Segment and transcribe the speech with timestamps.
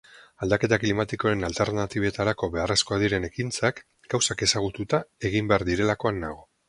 [0.43, 3.83] Aldaketa klimatikoaren alternatibetarako beharrezkoak diren ekintzak
[4.15, 6.43] gauzak ezagututa egin behar direlakoan nago.